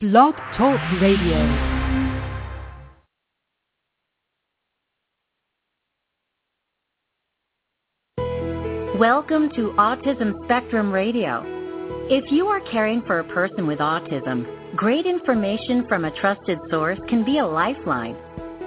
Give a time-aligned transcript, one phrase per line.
[0.00, 1.38] Blog Talk Radio.
[8.96, 11.42] Welcome to Autism Spectrum Radio.
[12.08, 17.00] If you are caring for a person with autism, great information from a trusted source
[17.08, 18.16] can be a lifeline.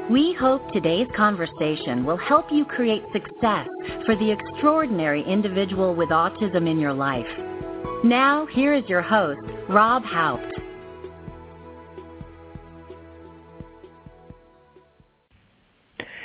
[0.09, 3.69] We hope today's conversation will help you create success
[4.05, 7.25] for the extraordinary individual with autism in your life.
[8.03, 9.39] Now, here is your host,
[9.69, 10.70] Rob Haupt.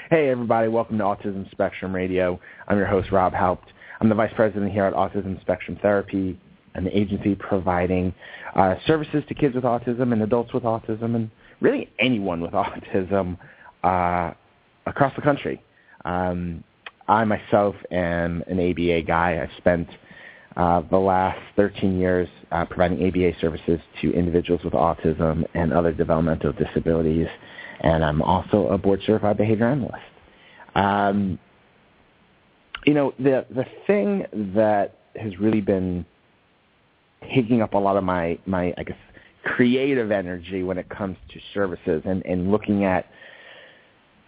[0.08, 0.68] Hey, everybody.
[0.68, 2.38] Welcome to Autism Spectrum Radio.
[2.68, 3.72] I'm your host, Rob Haupt.
[4.00, 6.38] I'm the Vice President here at Autism Spectrum Therapy,
[6.76, 8.14] an agency providing
[8.54, 11.28] uh, services to kids with autism and adults with autism and
[11.60, 13.36] really anyone with autism
[13.82, 14.32] uh,
[14.86, 15.60] across the country.
[16.04, 16.62] Um,
[17.08, 19.40] I myself am an ABA guy.
[19.42, 19.88] I've spent
[20.56, 25.92] uh, the last 13 years uh, providing ABA services to individuals with autism and other
[25.92, 27.26] developmental disabilities
[27.86, 30.02] and I'm also a board certified behavior analyst.
[30.74, 31.38] Um,
[32.84, 36.04] you know, the the thing that has really been
[37.34, 38.96] taking up a lot of my my I guess
[39.44, 43.06] creative energy when it comes to services and, and looking at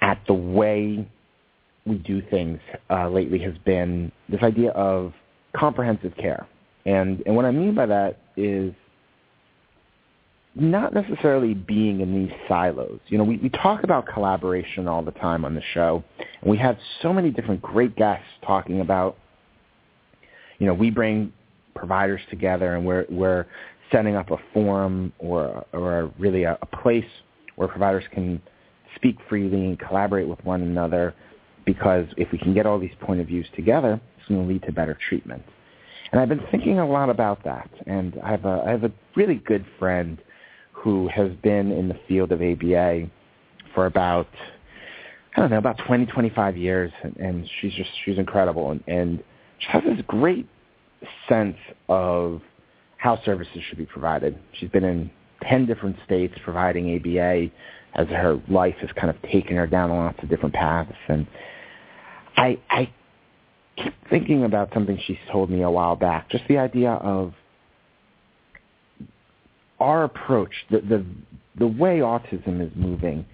[0.01, 1.09] at the way
[1.85, 5.13] we do things uh, lately has been this idea of
[5.57, 6.47] comprehensive care.
[6.87, 8.73] And and what I mean by that is
[10.61, 13.01] not necessarily being in these silos.
[13.09, 16.03] You know, we, we talk about collaboration all the time on the show,
[16.41, 19.17] and we have so many different great guests talking about,
[20.59, 21.33] you know, we bring
[21.75, 23.47] providers together and we're, we're
[23.93, 27.05] setting up a forum or, or really a, a place
[27.57, 28.41] where providers can
[28.97, 31.15] speak freely and collaborate with one another
[31.65, 34.63] because if we can get all these point of views together, it's going to lead
[34.63, 35.43] to better treatment.
[36.11, 38.93] And I've been thinking a lot about that, and I have a, I have a
[39.15, 40.19] really good friend
[40.83, 43.09] who has been in the field of ABA
[43.75, 44.29] for about
[45.37, 49.23] I don't know about 20, 25 years, and, and she's just she's incredible, and, and
[49.59, 50.49] she has this great
[51.29, 51.57] sense
[51.89, 52.41] of
[52.97, 54.37] how services should be provided.
[54.55, 55.11] She's been in
[55.49, 57.51] 10 different states providing ABA
[57.95, 60.93] as her life has kind of taken her down lots of different paths.
[61.09, 61.27] And
[62.37, 62.93] I, I
[63.77, 67.33] keep thinking about something she told me a while back, just the idea of
[69.81, 71.05] our approach, the, the
[71.59, 73.27] the way autism is moving,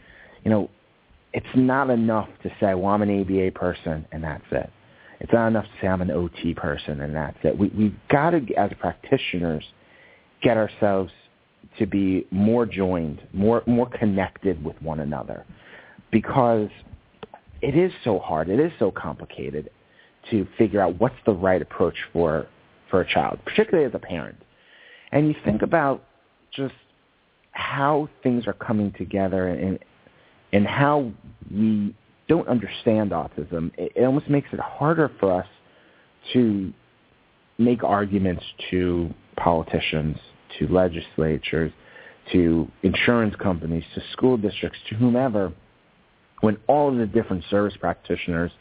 [0.45, 0.71] you know,
[1.33, 4.71] it's not enough to say, well, I'm an ABA person and that's it.
[5.21, 7.59] It's not enough to say I'm an OT person and that's it.
[7.59, 9.65] We, we've got to, as practitioners,
[10.43, 11.13] get ourselves
[11.79, 15.45] to be more joined, more more connected with one another,
[16.13, 16.69] because
[17.63, 19.71] it is so hard, it is so complicated
[20.31, 22.47] to figure out what's the right approach for
[22.91, 24.37] for a child, particularly as a parent.
[25.11, 26.05] And you think about
[26.57, 26.75] just
[27.53, 29.79] how things are coming together and
[30.53, 31.11] and how
[31.51, 31.95] we
[32.29, 35.47] don't understand autism, it, it almost makes it harder for us
[36.33, 36.73] to
[37.59, 40.17] make arguments to politicians,
[40.59, 41.73] to legislatures,
[42.33, 45.53] to insurance companies, to school districts, to whomever,
[46.41, 48.53] when all of the different service practitioners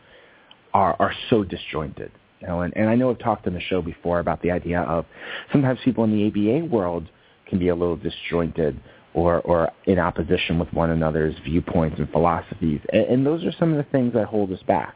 [0.73, 2.11] are, are so disjointed.
[2.41, 4.81] You know, and, and I know I've talked on the show before about the idea
[4.81, 5.05] of
[5.51, 7.07] sometimes people in the ABA world–
[7.47, 8.79] can be a little disjointed
[9.13, 12.81] or, or in opposition with one another's viewpoints and philosophies.
[12.91, 14.95] And, and those are some of the things that hold us back.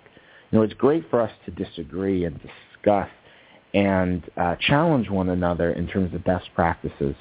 [0.51, 3.09] You know, it's great for us to disagree and discuss
[3.73, 7.15] and uh, challenge one another in terms of best practices.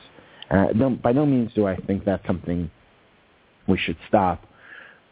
[0.51, 2.71] Uh, no, by no means do I think that's something
[3.67, 4.47] we should stop.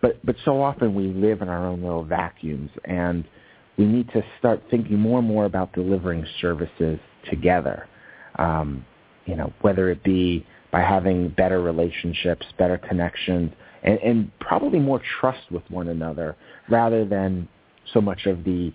[0.01, 3.25] But, but so often we live in our own little vacuums, and
[3.77, 7.89] we need to start thinking more and more about delivering services together.
[8.39, 8.85] Um,
[9.27, 13.53] you know, whether it be by having better relationships, better connections,
[13.83, 16.37] and, and probably more trust with one another
[16.69, 17.49] rather than
[17.93, 18.73] so much of the,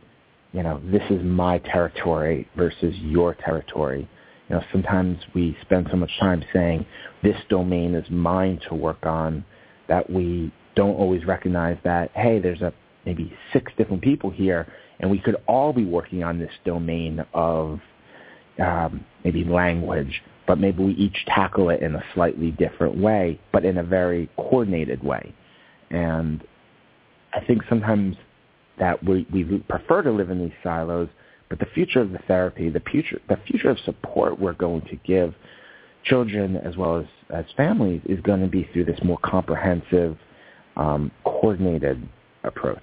[0.54, 4.08] you know, this is my territory versus your territory.
[4.50, 6.86] You know, sometimes we spend so much time saying
[7.22, 9.44] this domain is mine to work on
[9.88, 12.74] that we don't always recognize that, hey, there's a
[13.06, 17.80] maybe six different people here and we could all be working on this domain of
[18.60, 23.64] um, maybe language but maybe we each tackle it in a slightly different way, but
[23.64, 25.32] in a very coordinated way.
[25.92, 26.44] And
[27.32, 28.16] I think sometimes
[28.80, 31.08] that we, we prefer to live in these silos,
[31.50, 34.96] but the future of the therapy, the future, the future of support we're going to
[35.06, 35.36] give
[36.04, 40.18] children as well as, as families is going to be through this more comprehensive,
[40.78, 42.02] um, coordinated
[42.44, 42.82] approach.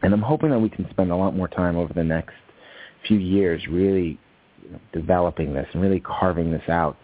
[0.00, 2.36] And I'm hoping that we can spend a lot more time over the next
[3.06, 4.18] few years really
[4.92, 6.96] developing this and really carving this out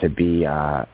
[0.00, 0.84] to be uh,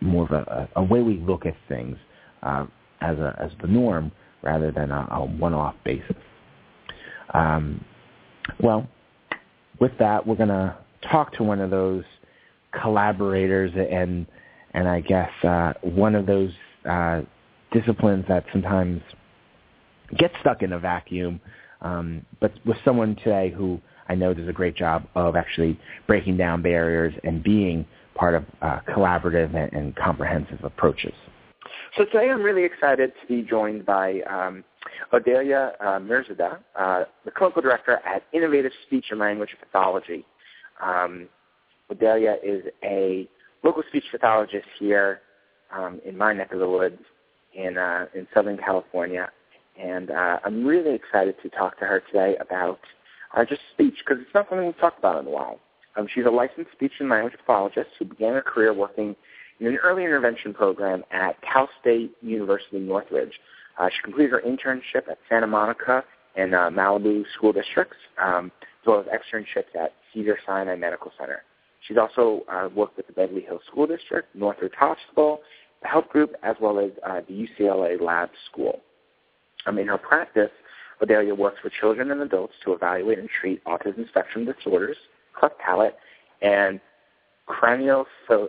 [0.00, 1.96] more of a, a way we look at things
[2.42, 2.66] uh,
[3.00, 6.16] as a as the norm rather than a, a one-off basis.
[7.32, 7.84] Um,
[8.60, 8.88] well,
[9.80, 10.76] with that, we're going to
[11.10, 12.04] talk to one of those
[12.80, 14.26] collaborators and
[14.74, 16.50] and I guess uh, one of those
[16.88, 17.22] uh,
[17.72, 19.02] disciplines that sometimes
[20.16, 21.40] gets stuck in a vacuum,
[21.82, 23.80] um, but with someone today who
[24.12, 28.44] I know does a great job of actually breaking down barriers and being part of
[28.60, 31.14] uh, collaborative and, and, comprehensive approaches.
[31.96, 34.64] So today I'm really excited to be joined by um,
[35.14, 40.26] Odelia uh, Mirzadeh, uh, the clinical director at Innovative Speech and Language Pathology.
[40.82, 41.26] Um,
[41.90, 43.26] Odelia is a
[43.64, 45.22] local speech pathologist here
[45.74, 47.00] um, in my neck of the woods
[47.54, 49.30] in uh, in Southern California,
[49.80, 52.80] and uh, I'm really excited to talk to her today about
[53.36, 55.58] uh, just speech because it's not something we've talked about in a while.
[55.96, 59.14] Um, she's a licensed speech and language pathologist who began her career working
[59.60, 63.32] in an early intervention program at Cal State University Northridge.
[63.78, 66.04] Uh, she completed her internship at Santa Monica
[66.36, 68.50] and uh, Malibu school districts, um,
[68.82, 71.42] as well as externships at Cedar Sinai Medical Center.
[71.86, 75.40] She's also uh, worked with the Beverly Hills School District, Northridge Hospital,
[75.82, 78.80] the Help Group, as well as uh, the UCLA Lab School.
[79.66, 80.50] Um, in her practice,
[81.02, 84.96] Odelia works with children and adults to evaluate and treat autism spectrum disorders,
[85.38, 85.96] cleft palate,
[86.40, 86.80] and
[87.48, 88.48] craniofacial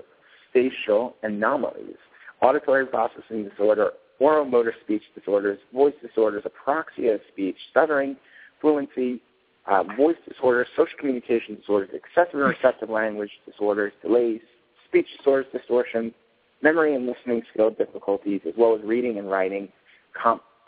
[1.23, 1.97] anomalies,
[2.41, 8.15] auditory processing disorder, oral motor speech disorders, voice disorders, apraxia of speech, stuttering,
[8.61, 9.19] fluency,
[9.65, 14.41] uh, voice disorders, social communication disorders, expressive and receptive language disorders, delays,
[14.87, 16.13] speech disorders, distortion,
[16.61, 19.67] memory and listening skill difficulties, as well as reading and writing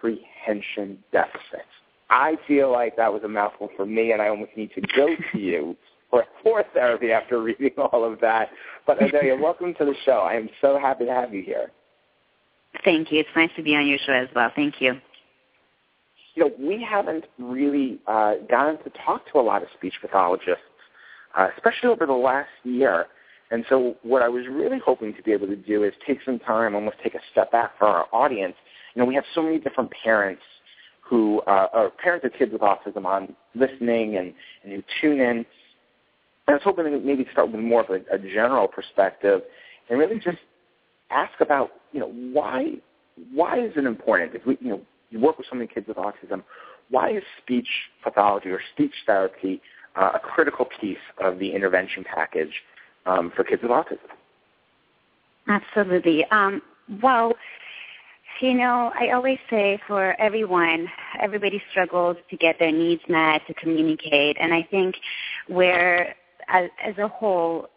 [0.01, 1.69] comprehension deficits.
[2.09, 5.07] I feel like that was a mouthful for me, and I almost need to go
[5.31, 5.75] to you
[6.09, 8.50] for, for therapy after reading all of that.
[8.86, 10.19] But Odelia, welcome to the show.
[10.30, 11.71] I am so happy to have you here.
[12.83, 13.21] Thank you.
[13.21, 14.51] It's nice to be on your show as well.
[14.56, 15.00] Thank you
[16.36, 20.63] you know, we haven't really uh, gotten to talk to a lot of speech pathologists,
[21.36, 23.06] uh, especially over the last year.
[23.51, 26.39] And so what I was really hoping to be able to do is take some
[26.39, 28.56] time, almost take a step back for our audience.
[28.95, 30.42] You know, we have so many different parents
[31.01, 34.33] who uh, are parents of kids with autism on listening and,
[34.63, 35.45] and who tune in.
[36.47, 39.42] I was hoping to maybe start with more of a, a general perspective
[39.89, 40.38] and really just
[41.12, 42.75] ask about, you know, why
[43.33, 45.98] why is it important if we, you know, you work with so many kids with
[45.98, 46.44] autism.
[46.89, 47.68] Why is speech
[48.03, 49.62] pathology or speech therapy
[49.95, 52.51] uh, a critical piece of the intervention package
[53.06, 54.00] um, for kids with autism?
[55.48, 56.25] Absolutely.
[56.31, 56.62] Um,
[57.01, 57.33] well,
[58.42, 60.88] you know, I always say for everyone,
[61.22, 64.96] everybody struggles to get their needs met, to communicate, and I think
[65.48, 66.16] where,
[66.48, 67.70] as, as a whole,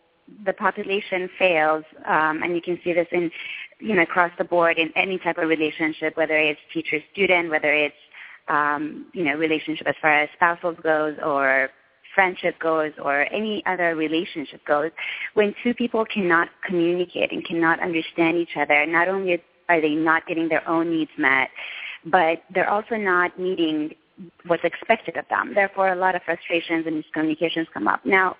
[0.44, 3.30] the population fails, um, and you can see this in
[3.80, 7.94] you know, across the board in any type of relationship, whether it's teacher-student, whether it's,
[8.48, 11.68] um, you know, relationship as far as spousal goes or
[12.14, 14.90] friendship goes or any other relationship goes,
[15.34, 20.26] when two people cannot communicate and cannot understand each other, not only are they not
[20.26, 21.48] getting their own needs met,
[22.04, 23.90] but they're also not meeting
[24.46, 25.54] what's expected of them.
[25.54, 28.04] Therefore, a lot of frustrations and miscommunications come up.
[28.04, 28.36] Now,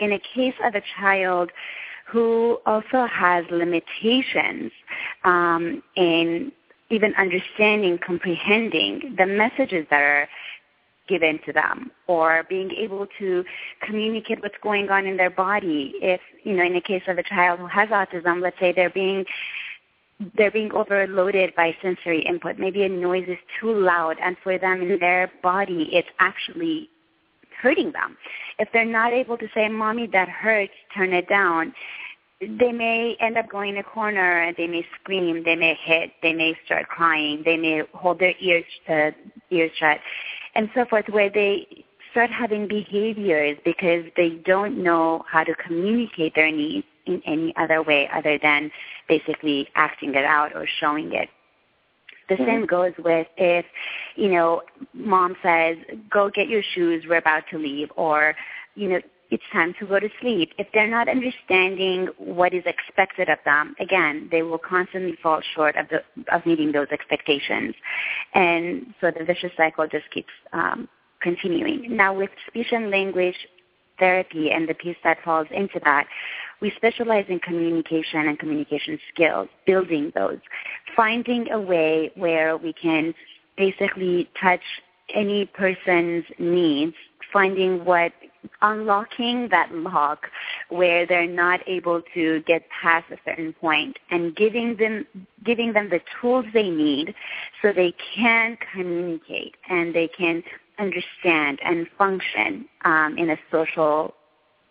[0.00, 1.50] in a case of a child
[2.06, 4.72] who also has limitations
[5.24, 6.50] um, in
[6.90, 10.28] even understanding, comprehending the messages that are
[11.08, 13.44] given to them or being able to
[13.82, 15.92] communicate what's going on in their body.
[16.00, 18.90] If, you know, in the case of a child who has autism, let's say they're
[18.90, 19.24] being
[20.36, 22.58] they're being overloaded by sensory input.
[22.58, 26.90] Maybe a noise is too loud and for them in their body it's actually
[27.60, 28.16] hurting them.
[28.58, 31.72] If they're not able to say, mommy, that hurts, turn it down,
[32.40, 36.12] they may end up going in a corner and they may scream, they may hit,
[36.22, 39.10] they may start crying, they may hold their ears, uh,
[39.50, 39.98] ears shut,
[40.54, 46.34] and so forth, where they start having behaviors because they don't know how to communicate
[46.34, 48.70] their needs in any other way other than
[49.08, 51.28] basically acting it out or showing it.
[52.28, 52.44] The mm-hmm.
[52.44, 53.66] same goes with if,
[54.16, 54.62] you know,
[54.94, 55.76] mom says,
[56.10, 58.34] go get your shoes, we're about to leave, or,
[58.76, 59.00] you know,
[59.30, 60.52] it's time to go to sleep.
[60.58, 65.76] If they're not understanding what is expected of them, again, they will constantly fall short
[65.76, 66.02] of the
[66.34, 67.74] of meeting those expectations,
[68.34, 70.88] and so the vicious cycle just keeps um,
[71.22, 71.96] continuing.
[71.96, 73.36] Now, with speech and language
[74.00, 76.06] therapy and the piece that falls into that,
[76.60, 80.38] we specialize in communication and communication skills, building those,
[80.94, 83.14] finding a way where we can
[83.56, 84.60] basically touch
[85.14, 86.94] any person's needs,
[87.32, 88.12] finding what
[88.62, 90.26] unlocking that lock
[90.70, 95.06] where they're not able to get past a certain point and giving them
[95.44, 97.14] giving them the tools they need
[97.60, 100.42] so they can communicate and they can
[100.78, 104.14] understand and function um, in a social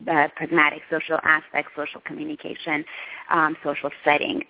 [0.07, 2.85] uh, pragmatic social aspect, social communication,
[3.29, 4.43] um, social setting.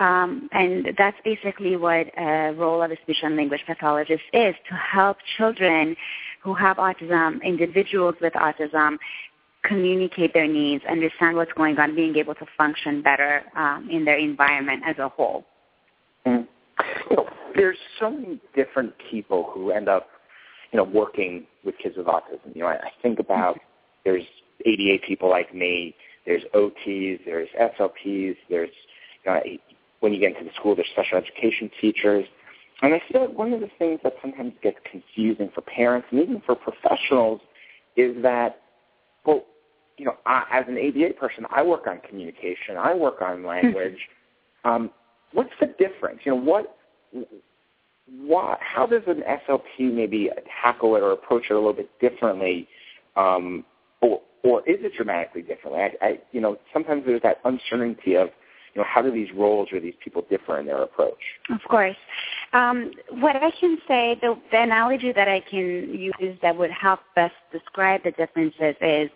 [0.00, 4.74] Um, and that's basically what a role of a speech and language pathologist is, to
[4.74, 5.96] help children
[6.42, 8.98] who have autism, individuals with autism,
[9.62, 14.18] communicate their needs, understand what's going on, being able to function better um, in their
[14.18, 15.44] environment as a whole.
[16.26, 16.46] Mm.
[17.10, 20.08] You know, there's so many different people who end up,
[20.72, 22.54] you know, working with kids with autism.
[22.54, 23.58] You know, I, I think about
[24.04, 24.24] there's
[24.66, 25.94] ABA people like me,
[26.26, 28.70] there's OTs, there's SLPs, there's
[29.24, 29.40] you know,
[30.00, 32.26] when you get into the school, there's special education teachers.
[32.82, 36.20] And I feel like one of the things that sometimes gets confusing for parents and
[36.20, 37.40] even for professionals
[37.96, 38.60] is that,
[39.24, 39.44] well,
[39.96, 43.98] you know, I, as an ABA person, I work on communication, I work on language.
[44.64, 44.90] um,
[45.32, 46.20] what's the difference?
[46.24, 46.76] You know, what,
[48.06, 50.30] why, how does an SLP maybe
[50.62, 52.68] tackle it or approach it a little bit differently,
[53.16, 53.64] um,
[54.00, 55.80] or, or is it dramatically differently?
[55.80, 58.28] I, I, you know, sometimes there's that uncertainty of
[58.74, 61.18] you know, how do these roles or these people differ in their approach?
[61.50, 61.96] Of course.
[62.52, 67.00] Um, what I can say, the, the analogy that I can use that would help
[67.14, 69.10] best describe the differences is,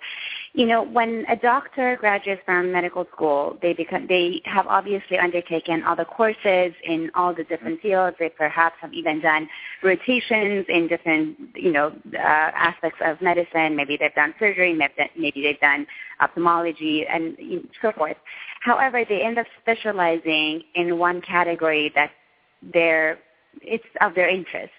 [0.54, 5.82] you know, when a doctor graduates from medical school, they become they have obviously undertaken
[5.82, 8.16] all the courses in all the different fields.
[8.18, 9.48] They perhaps have even done
[9.82, 13.76] rotations in different, you know, uh, aspects of medicine.
[13.76, 14.74] Maybe they've done surgery.
[15.16, 15.86] Maybe they've done
[16.20, 17.36] ophthalmology and
[17.82, 18.16] so forth.
[18.60, 22.10] However, they end up specializing in one category that
[22.72, 23.18] they're
[23.60, 24.72] it's of their interest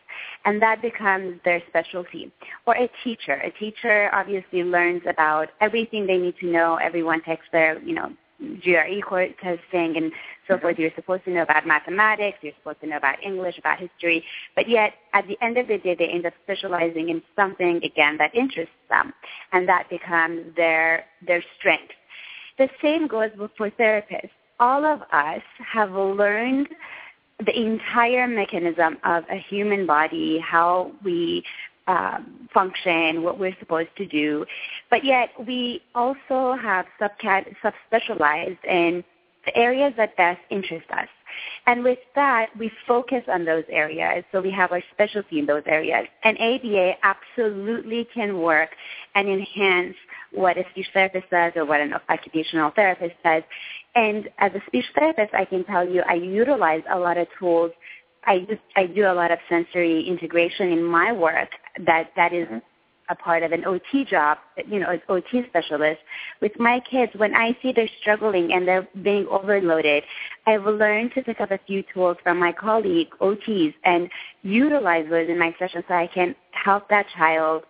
[0.45, 2.31] and that becomes their specialty.
[2.65, 3.33] Or a teacher.
[3.33, 6.75] A teacher obviously learns about everything they need to know.
[6.75, 10.11] Everyone takes their, you know, GRE course testing and
[10.47, 10.73] so forth.
[10.73, 10.81] Mm-hmm.
[10.81, 12.37] You're supposed to know about mathematics.
[12.41, 14.23] You're supposed to know about English, about history.
[14.55, 18.17] But yet, at the end of the day, they end up specializing in something, again,
[18.17, 19.13] that interests them.
[19.51, 21.93] And that becomes their, their strength.
[22.57, 24.31] The same goes for therapists.
[24.59, 25.41] All of us
[25.73, 26.67] have learned
[27.45, 31.43] the entire mechanism of a human body, how we
[31.87, 34.45] um, function, what we're supposed to do,
[34.89, 39.03] but yet we also have subcat- subspecialized in
[39.45, 41.07] the areas that best interest us.
[41.65, 44.23] And with that, we focus on those areas.
[44.31, 46.07] So we have our specialty in those areas.
[46.23, 48.69] And ABA absolutely can work
[49.15, 49.95] and enhance
[50.31, 53.43] what a speech therapist does or what an occupational therapist does.
[53.95, 57.71] And as a speech therapist, I can tell you I utilize a lot of tools.
[58.25, 61.49] I just I do a lot of sensory integration in my work
[61.85, 62.57] that that is mm-hmm.
[63.09, 65.99] a part of an OT job, you know, an OT specialist.
[66.41, 70.03] With my kids, when I see they're struggling and they're being overloaded,
[70.45, 74.09] I've learned to pick up a few tools from my colleague OTs and
[74.43, 77.63] utilize those in my session so I can help that child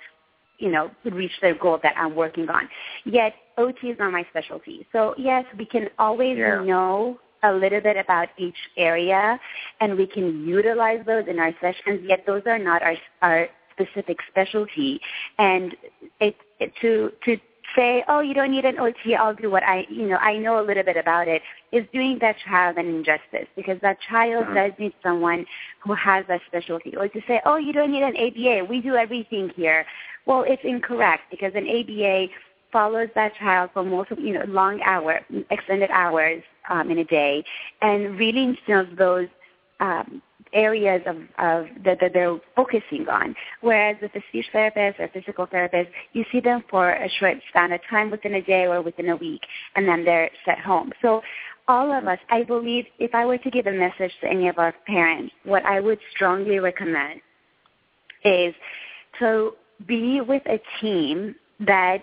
[0.60, 2.70] you know, reach their goal that I'm working on.
[3.06, 4.86] Yet OT is not my specialty.
[4.92, 6.64] So yes, we can always yeah.
[6.64, 9.40] know a little bit about each area
[9.80, 14.18] and we can utilize those in our sessions, yet those are not our, our specific
[14.30, 15.00] specialty.
[15.38, 15.76] And
[16.20, 17.38] it, it, to, to
[17.76, 20.62] say, oh, you don't need an OT, I'll do what I, you know, I know
[20.62, 24.56] a little bit about it, is doing that child an injustice because that child mm-hmm.
[24.56, 25.46] does need someone
[25.84, 26.96] who has that specialty.
[26.98, 29.86] Or to say, oh, you don't need an ABA, we do everything here.
[30.30, 32.28] Well, it's incorrect because an ABA
[32.72, 37.44] follows that child for multiple, you know, long hours, extended hours um, in a day,
[37.82, 39.28] and really instills those
[39.80, 40.22] um,
[40.54, 43.34] areas of, of that, that they're focusing on.
[43.62, 47.72] Whereas with a speech therapist or physical therapist, you see them for a short span
[47.72, 49.42] of time within a day or within a week,
[49.76, 50.92] and then they're set home.
[51.02, 51.24] So
[51.68, 54.60] all of us, I believe, if I were to give a message to any of
[54.60, 57.20] our parents, what I would strongly recommend
[58.24, 58.54] is
[59.18, 59.54] to
[59.88, 62.00] be with a team that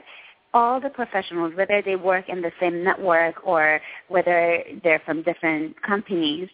[0.54, 5.80] all the professionals, whether they work in the same network or whether they're from different
[5.82, 6.48] companies,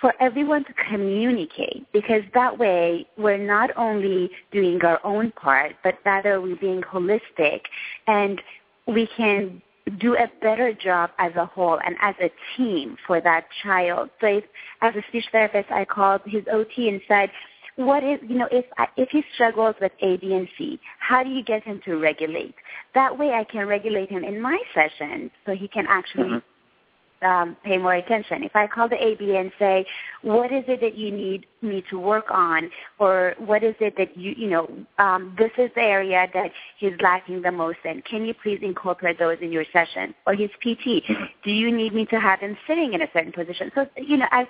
[0.00, 5.94] for everyone to communicate because that way we're not only doing our own part, but
[6.04, 7.60] rather we're being holistic
[8.06, 8.42] and
[8.86, 9.62] we can
[9.98, 14.10] do a better job as a whole and as a team for that child.
[14.20, 14.44] So if,
[14.80, 17.30] as a speech therapist, I called his OT and said,
[17.76, 18.64] what is you know if
[18.96, 22.54] if he struggles with A, B, and C, how do you get him to regulate?
[22.94, 27.26] That way, I can regulate him in my session, so he can actually mm-hmm.
[27.26, 28.44] um, pay more attention.
[28.44, 29.84] If I call the AB and say,
[30.22, 34.16] what is it that you need me to work on, or what is it that
[34.16, 38.02] you, you know, um, this is the area that he's lacking the most in.
[38.02, 40.14] Can you please incorporate those in your session?
[40.28, 41.02] Or his PT,
[41.42, 43.72] do you need me to have him sitting in a certain position?
[43.74, 44.46] So, you know, I've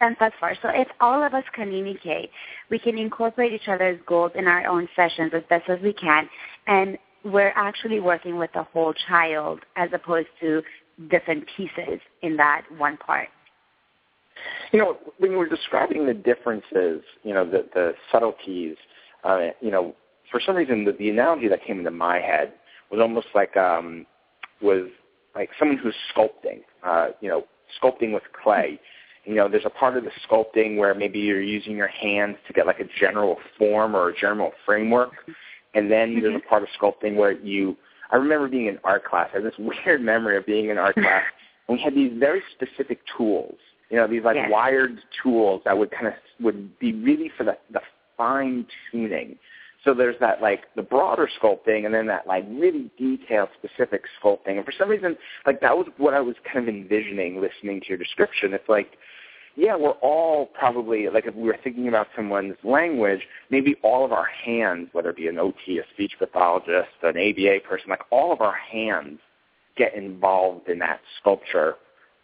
[0.00, 0.54] gone thus far.
[0.62, 2.30] So if all of us communicate,
[2.70, 6.28] we can incorporate each other's goals in our own sessions as best as we can,
[6.66, 10.62] and we're actually working with the whole child as opposed to
[11.10, 13.28] different pieces in that one part.
[14.72, 18.76] You know, when you were describing the differences, you know, the, the subtleties,
[19.24, 19.94] uh, you know,
[20.30, 22.52] for some reason the, the analogy that came into my head
[22.90, 24.06] was almost like um,
[24.60, 24.88] was
[25.34, 27.44] like someone who's sculpting, uh, you know,
[27.82, 28.78] sculpting with clay.
[29.26, 32.52] You know, there's a part of the sculpting where maybe you're using your hands to
[32.52, 35.12] get like a general form or a general framework,
[35.74, 36.20] and then mm-hmm.
[36.22, 37.76] there's a part of sculpting where you
[38.10, 39.28] I remember being in art class.
[39.32, 41.24] I have this weird memory of being in art class,
[41.68, 43.56] and we had these very specific tools.
[43.90, 44.48] You know, these like yes.
[44.50, 47.80] wired tools that would kind of would be really for the the
[48.16, 49.36] fine tuning.
[49.86, 54.56] So there's that like the broader sculpting, and then that like really detailed, specific sculpting.
[54.56, 55.16] And for some reason,
[55.46, 58.52] like that was what I was kind of envisioning listening to your description.
[58.52, 58.98] It's like
[59.56, 64.12] yeah, we're all probably, like if we were thinking about someone's language, maybe all of
[64.12, 68.32] our hands, whether it be an OT, a speech pathologist, an ABA person, like all
[68.32, 69.18] of our hands
[69.76, 71.76] get involved in that sculpture.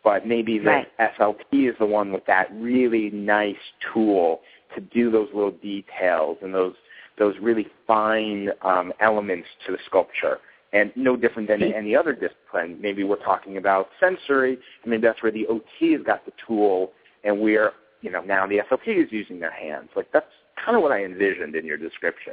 [0.04, 0.88] But maybe the right.
[1.18, 3.56] SLP is the one with that really nice
[3.94, 4.40] tool
[4.74, 6.74] to do those little details and those
[7.22, 10.38] those really fine um, elements to the sculpture
[10.72, 12.76] and no different than any other discipline.
[12.80, 16.90] Maybe we're talking about sensory, I mean that's where the OT has got the tool
[17.22, 19.90] and we're, you know, now the SLP is using their hands.
[19.94, 20.26] Like that's
[20.64, 22.32] kind of what I envisioned in your description.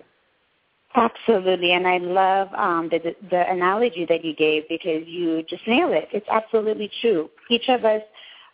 [0.96, 5.92] Absolutely, and I love um, the the analogy that you gave because you just nailed
[5.92, 6.08] it.
[6.12, 7.30] It's absolutely true.
[7.52, 8.02] Each of us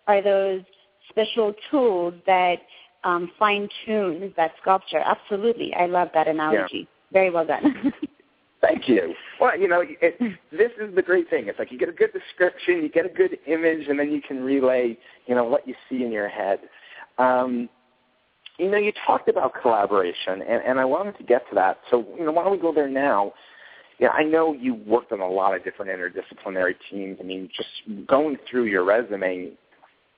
[0.08, 0.63] are those
[1.10, 2.58] special tools that
[3.05, 5.00] um, fine tune that sculpture.
[5.00, 6.79] Absolutely, I love that analogy.
[6.79, 7.13] Yeah.
[7.13, 7.93] Very well done.
[8.62, 9.13] Thank you.
[9.39, 10.17] Well, you know, it,
[10.51, 11.47] this is the great thing.
[11.47, 14.21] It's like you get a good description, you get a good image, and then you
[14.21, 14.97] can relay,
[15.27, 16.59] you know, what you see in your head.
[17.19, 17.69] Um,
[18.57, 21.80] you know, you talked about collaboration, and, and I wanted to get to that.
[21.91, 23.34] So, you know, why don't we go there now?
[23.99, 27.17] Yeah, I know you worked on a lot of different interdisciplinary teams.
[27.19, 29.51] I mean, just going through your resume,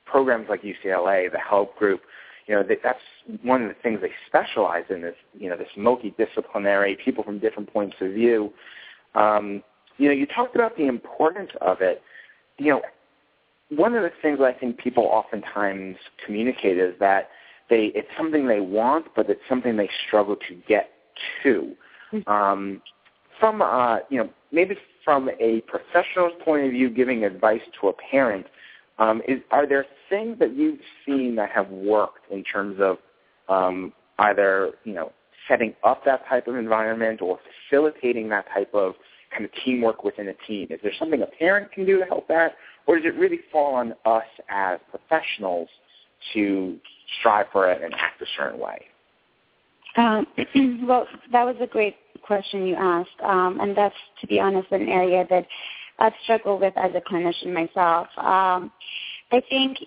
[0.06, 2.02] programs like UCLA, the Help Group,
[2.48, 3.00] you know, that's
[3.44, 7.72] one of the things they specialize in is, you know, this multidisciplinary, people from different
[7.72, 8.54] points of view.
[9.16, 9.64] Um,
[9.98, 12.02] you know, you talked about the importance of it.
[12.58, 12.82] You know,
[13.70, 17.30] one of the things I think people oftentimes communicate is that
[17.70, 20.90] they it's something they want, but it's something they struggle to get
[21.44, 21.76] to.
[22.14, 22.30] Mm-hmm.
[22.30, 22.82] Um,
[23.40, 27.94] from uh, you know, maybe from a professional's point of view, giving advice to a
[27.94, 28.46] parent,
[29.00, 32.98] um, is, are there things that you've seen that have worked in terms of
[33.50, 35.12] um, either you know
[35.48, 38.94] setting up that type of environment or facilitating that type of
[39.32, 40.68] kind of teamwork within a team?
[40.70, 42.56] Is there something a parent can do to help that,
[42.86, 45.70] or does it really fall on us as professionals
[46.34, 46.78] to
[47.20, 48.86] strive for it and act a certain way?
[49.96, 50.28] Um,
[50.88, 54.88] well, that was a great question you asked, um, and that's, to be honest, an
[54.88, 55.46] area that
[56.00, 58.08] I've struggled with as a clinician myself.
[58.18, 58.72] Um,
[59.32, 59.80] I think,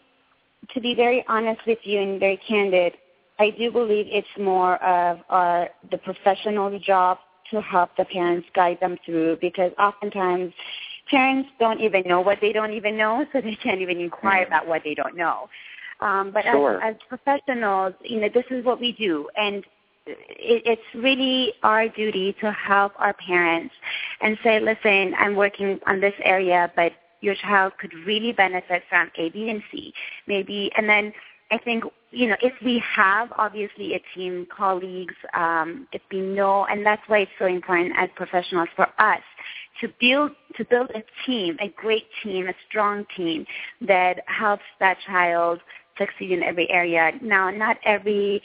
[0.74, 2.94] to be very honest with you and very candid,
[3.38, 7.18] I do believe it's more of our the professional's job
[7.50, 10.52] to help the parents guide them through because oftentimes
[11.10, 14.52] parents don't even know what they don't even know, so they can't even inquire mm-hmm.
[14.52, 15.48] about what they don't know.
[16.00, 16.82] Um, but sure.
[16.82, 19.64] as, as professionals, you know, this is what we do, and
[20.06, 23.74] it's really our duty to help our parents
[24.20, 29.10] and say, listen, I'm working on this area, but your child could really benefit from
[29.16, 29.92] A, B, and C.
[30.26, 31.12] Maybe, and then
[31.50, 36.64] I think you know if we have obviously a team, colleagues, um, if we know,
[36.66, 39.20] and that's why it's so important as professionals for us
[39.80, 43.44] to build to build a team, a great team, a strong team
[43.80, 45.60] that helps that child
[45.98, 47.12] succeed in every area.
[47.20, 48.42] Now, not every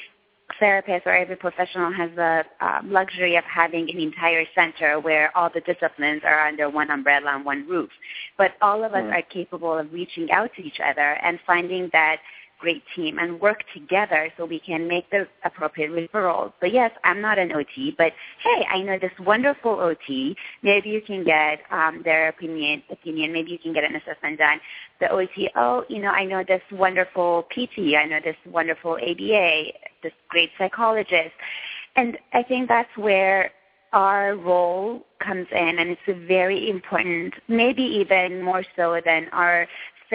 [0.60, 5.50] therapist or every professional has the um, luxury of having an entire center where all
[5.54, 7.90] the disciplines are under one umbrella and one roof.
[8.38, 9.14] But all of us mm.
[9.14, 12.18] are capable of reaching out to each other and finding that
[12.60, 16.54] great team and work together so we can make the appropriate referrals.
[16.60, 18.14] So yes, I'm not an OT, but
[18.44, 20.36] hey, I know this wonderful OT.
[20.64, 22.84] Maybe you can get um, their opinion.
[22.90, 23.34] Opinion.
[23.34, 24.60] Maybe you can get an assessment done.
[25.00, 25.50] The OT.
[25.56, 27.96] Oh, you know, I know this wonderful PT.
[27.96, 29.64] I know this wonderful ABA.
[30.04, 31.34] This great psychologist.
[31.96, 33.52] And I think that's where
[33.94, 39.66] our role comes in, and it's very important, maybe even more so than our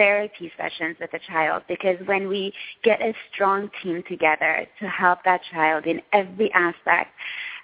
[0.01, 2.51] therapy sessions with a child because when we
[2.83, 7.11] get a strong team together to help that child in every aspect,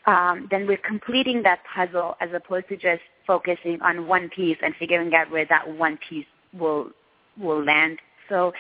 [0.05, 4.75] um, then we're completing that puzzle as opposed to just focusing on one piece and
[4.77, 6.91] figuring out where that one piece will
[7.39, 7.97] will land.
[8.29, 8.53] So,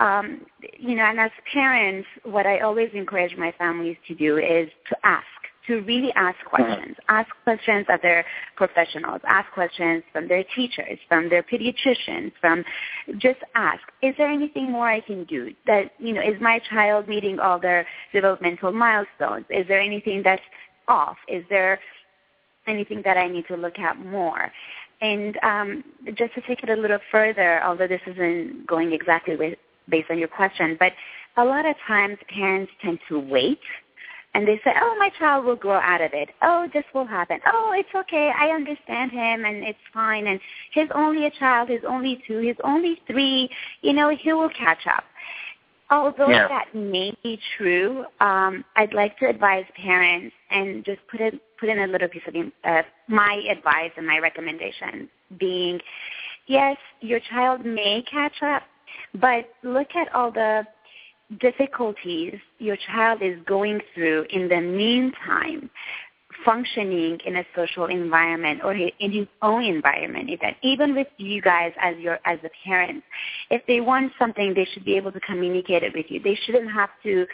[0.00, 0.44] um,
[0.78, 4.96] you know, and as parents, what I always encourage my families to do is to
[5.02, 5.24] ask
[5.66, 6.96] to really ask questions.
[7.08, 8.24] Ask questions of their
[8.56, 9.20] professionals.
[9.26, 12.64] Ask questions from their teachers, from their pediatricians, from
[13.18, 15.54] just ask, is there anything more I can do?
[15.66, 19.46] That, you know, is my child meeting all their developmental milestones?
[19.50, 20.42] Is there anything that's
[20.88, 21.16] off?
[21.28, 21.80] Is there
[22.66, 24.52] anything that I need to look at more?
[25.00, 29.58] And um, just to take it a little further, although this isn't going exactly with,
[29.88, 30.92] based on your question, but
[31.36, 33.58] a lot of times parents tend to wait
[34.34, 36.28] and they say, oh, my child will grow out of it.
[36.42, 37.38] Oh, this will happen.
[37.46, 38.32] Oh, it's okay.
[38.36, 40.26] I understand him and it's fine.
[40.26, 40.40] And
[40.72, 41.68] he's only a child.
[41.68, 42.40] He's only two.
[42.40, 43.48] He's only three.
[43.82, 45.04] You know, he will catch up.
[45.90, 46.48] Although yeah.
[46.48, 51.68] that may be true, um, I'd like to advise parents and just put in, put
[51.68, 55.78] in a little piece of uh, my advice and my recommendation being,
[56.48, 58.62] yes, your child may catch up,
[59.20, 60.66] but look at all the
[61.40, 65.70] difficulties your child is going through in the meantime
[66.44, 71.72] functioning in a social environment or in his own environment even even with you guys
[71.80, 73.06] as your as the parents
[73.50, 76.20] if they want something they should be able to communicate it with you.
[76.20, 77.26] They shouldn't have to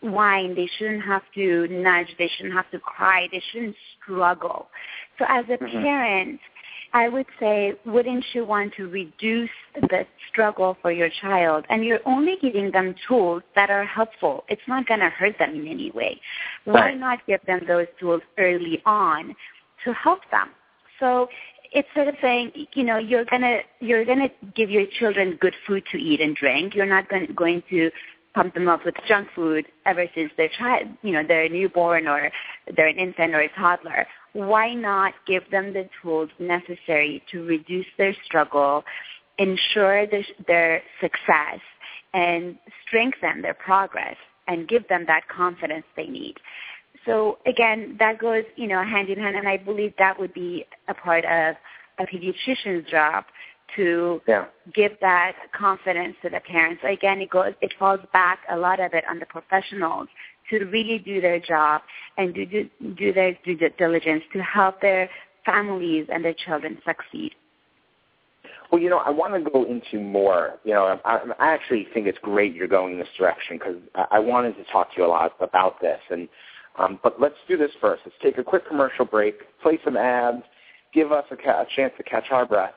[0.00, 0.54] whine.
[0.54, 2.08] They shouldn't have to nudge.
[2.18, 3.28] They shouldn't have to cry.
[3.30, 4.68] They shouldn't struggle.
[5.18, 5.82] So as a mm-hmm.
[5.82, 6.40] parent
[6.96, 11.66] I would say, wouldn't you want to reduce the struggle for your child?
[11.68, 14.44] And you're only giving them tools that are helpful.
[14.48, 16.18] It's not going to hurt them in any way.
[16.64, 19.36] Why not give them those tools early on
[19.84, 20.48] to help them?
[20.98, 21.28] So
[21.72, 25.82] it's sort of saying, you know, you're gonna you're gonna give your children good food
[25.92, 26.74] to eat and drink.
[26.74, 27.90] You're not gonna going to
[28.36, 32.06] pump them up with junk food ever since they're child, you know, they're a newborn
[32.06, 32.30] or
[32.76, 37.86] they're an infant or a toddler why not give them the tools necessary to reduce
[37.96, 38.84] their struggle,
[39.38, 41.60] ensure their, their success,
[42.12, 46.34] and strengthen their progress and give them that confidence they need.
[47.06, 50.66] So again, that goes, you know, hand in hand, and I believe that would be
[50.88, 51.56] a part of
[51.98, 53.24] a pediatrician's job
[53.74, 54.46] to yeah.
[54.74, 56.82] give that confidence to the parents.
[56.82, 60.08] So again, it goes, it falls back a lot of it on the professionals
[60.50, 61.82] to really do their job
[62.16, 65.10] and do, do, do their due diligence to help their
[65.44, 67.32] families and their children succeed.
[68.70, 70.54] Well, you know, I want to go into more.
[70.64, 74.06] You know, I, I actually think it's great you're going in this direction because I,
[74.12, 76.00] I wanted to talk to you a lot about this.
[76.10, 76.28] And
[76.78, 78.02] um, but let's do this first.
[78.04, 80.42] Let's take a quick commercial break, play some ads,
[80.92, 82.74] give us a, ca- a chance to catch our breaths,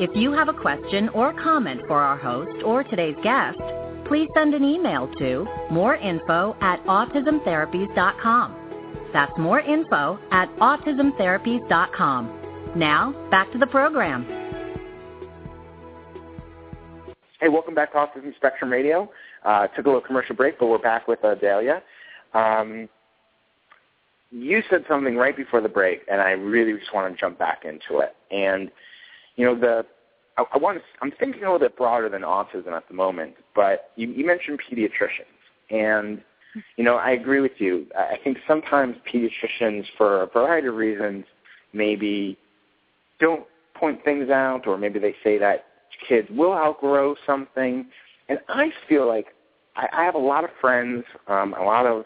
[0.00, 3.58] If you have a question or comment for our host or today's guest,
[4.06, 9.10] please send an email to moreinfo at autismtherapies.com.
[9.12, 12.72] That's moreinfo at autismtherapies.com.
[12.74, 14.24] Now, back to the program.
[17.42, 19.10] Hey, welcome back to Autism Spectrum Radio.
[19.44, 21.82] Uh, took a little commercial break, but we're back with uh, Dahlia.
[22.32, 22.88] Um,
[24.30, 27.64] you said something right before the break, and I really just want to jump back
[27.64, 28.16] into it.
[28.30, 28.70] And–
[29.38, 29.86] you know, the
[30.36, 33.34] I, I want to, I'm thinking a little bit broader than autism at the moment,
[33.54, 36.20] but you, you mentioned pediatricians, and
[36.76, 37.86] you know I agree with you.
[37.96, 41.24] I think sometimes pediatricians, for a variety of reasons,
[41.72, 42.36] maybe
[43.20, 45.66] don't point things out, or maybe they say that
[46.06, 47.86] kids will outgrow something,
[48.28, 49.28] and I feel like
[49.76, 52.04] I, I have a lot of friends, um, a lot of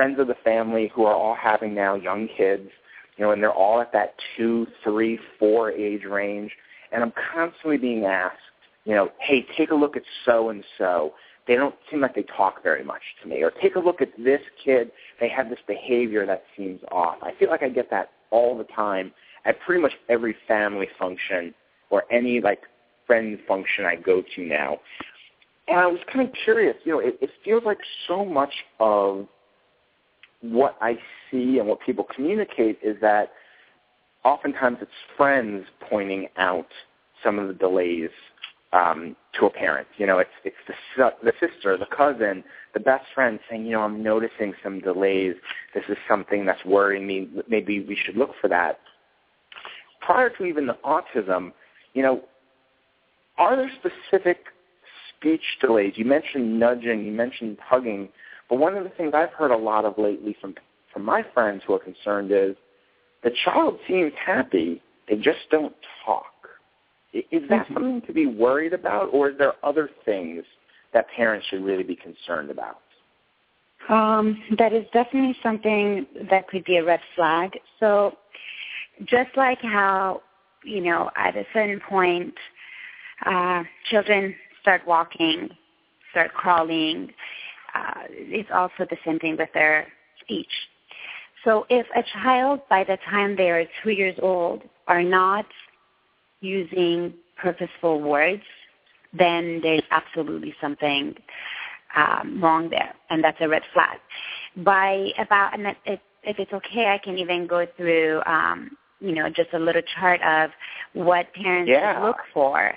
[0.00, 2.70] friends of the family who are all having now young kids,
[3.18, 6.52] you know, and they're all at that two, three, four age range
[6.90, 8.38] and I'm constantly being asked,
[8.86, 11.12] you know, hey, take a look at so and so.
[11.46, 13.42] They don't seem like they talk very much to me.
[13.42, 14.90] Or take a look at this kid.
[15.20, 17.18] They have this behavior that seems off.
[17.20, 19.12] I feel like I get that all the time
[19.44, 21.52] at pretty much every family function
[21.90, 22.62] or any like
[23.06, 24.78] friend function I go to now.
[25.68, 29.26] And I was kind of curious, you know, it, it feels like so much of
[30.42, 30.98] what I
[31.30, 33.32] see and what people communicate is that
[34.24, 36.68] oftentimes it's friends pointing out
[37.22, 38.10] some of the delays
[38.72, 39.88] um, to a parent.
[39.98, 40.56] You know, it's it's
[40.96, 45.34] the the sister, the cousin, the best friend saying, you know, I'm noticing some delays.
[45.74, 47.28] This is something that's worrying me.
[47.48, 48.78] Maybe we should look for that.
[50.00, 51.52] Prior to even the autism,
[51.94, 52.22] you know,
[53.38, 54.44] are there specific
[55.16, 55.94] speech delays?
[55.96, 58.08] You mentioned nudging, you mentioned hugging,
[58.50, 60.54] but one of the things I've heard a lot of lately from
[60.92, 62.56] from my friends who are concerned is
[63.22, 64.82] the child seems happy.
[65.08, 66.24] They just don't talk.
[67.12, 67.74] Is that mm-hmm.
[67.74, 70.44] something to be worried about, or is there other things
[70.92, 72.80] that parents should really be concerned about?
[73.88, 77.58] Um, that is definitely something that could be a red flag.
[77.78, 78.16] So,
[79.06, 80.22] just like how
[80.64, 82.34] you know, at a certain point,
[83.24, 85.48] uh, children start walking,
[86.10, 87.12] start crawling.
[87.74, 89.86] Uh, it's also the same thing with their
[90.20, 90.50] speech.
[91.44, 95.46] So if a child by the time they are two years old are not
[96.40, 98.42] using purposeful words,
[99.12, 101.14] then there's absolutely something
[101.96, 103.98] um, wrong there, and that's a red flag.
[104.58, 109.28] By about, and if, if it's okay, I can even go through, um, you know,
[109.28, 110.50] just a little chart of
[110.92, 112.02] what parents yeah.
[112.04, 112.72] look for.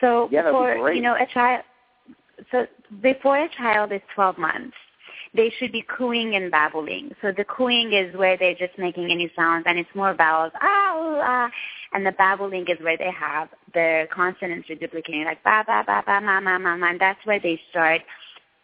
[0.00, 1.62] So yeah, before, you know, a child,
[2.50, 2.66] so
[3.00, 4.76] before a child is 12 months,
[5.34, 7.12] they should be cooing and babbling.
[7.22, 11.20] So the cooing is where they're just making any sounds, and it's more vowels, ah,
[11.22, 11.50] ah,
[11.94, 16.20] and the babbling is where they have the consonants reduplicating, like ba, ba, ba, ba,
[16.20, 18.02] ma, ma, ma, ma, and that's where they start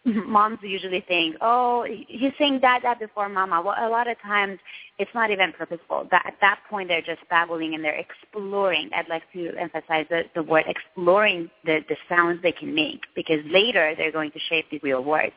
[0.27, 3.63] moms usually think, oh, he's saying that, that before mama.
[3.63, 4.59] Well, a lot of times
[4.99, 6.09] it's not even purposeful.
[6.11, 8.91] That, at that point, they're just babbling and they're exploring.
[8.95, 13.41] I'd like to emphasize the, the word exploring the, the sounds they can make because
[13.47, 15.33] later they're going to shape the real words.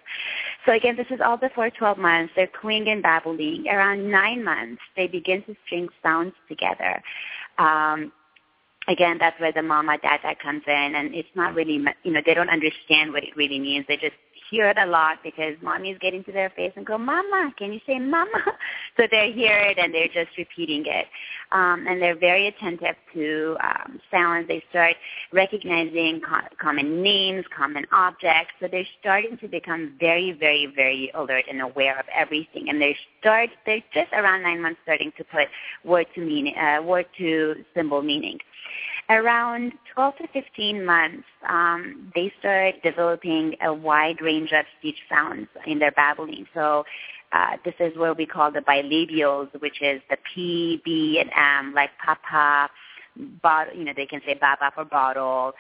[0.66, 2.34] So again, this is all before 12 months.
[2.36, 3.66] They're cooing and babbling.
[3.68, 7.02] Around nine months, they begin to string sounds together.
[7.58, 8.12] Um,
[8.88, 12.34] again, that's where the mama dada comes in, and it's not really, you know, they
[12.34, 13.86] don't understand what it really means.
[13.88, 14.16] They just
[14.52, 17.80] hear it a lot because mommy's getting to their face and go, Mama, can you
[17.88, 18.30] say Mama?
[18.98, 21.06] So they hear it and they're just repeating it.
[21.54, 24.50] Um, and they're very attentive to um, sounds.
[24.50, 24.96] They start
[25.32, 28.52] recognizing co- common names, common objects.
[28.60, 32.68] So they're starting to become very, very, very alert and aware of everything.
[32.68, 35.48] And they start, they're just around nine months starting to put
[35.86, 38.40] word to meaning, uh, word to symbol meaning
[39.10, 45.48] around 12 to 15 months, um, they start developing a wide range of speech sounds
[45.66, 46.46] in their babbling.
[46.54, 46.84] So
[47.32, 51.74] uh, this is what we call the bilabials, which is the P, B, and M,
[51.74, 52.70] like papa,
[53.42, 55.54] bottle, you know, they can say baba for bottle,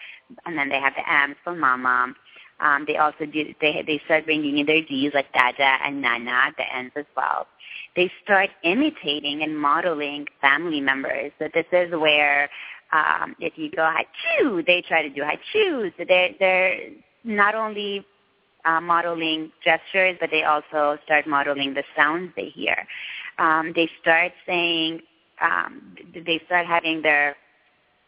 [0.45, 2.13] and then they have the M for mama.
[2.59, 6.53] Um, they also do, they, they start bringing in their D's like dada and nana,
[6.57, 7.47] the N's as well.
[7.95, 11.31] They start imitating and modeling family members.
[11.39, 12.49] So this is where
[12.91, 13.89] um, if you go
[14.39, 15.91] chew, they try to do chew.
[15.97, 16.89] So they're, they're
[17.23, 18.05] not only
[18.65, 22.85] uh, modeling gestures, but they also start modeling the sounds they hear.
[23.37, 25.01] Um, they start saying,
[25.41, 27.35] um, they start having their